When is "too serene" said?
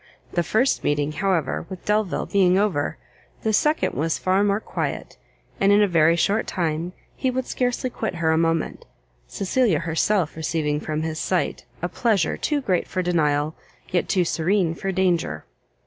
14.09-14.73